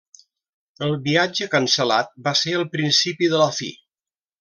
[0.85, 3.75] El viatge cancel·lat va ser el principi de la fi.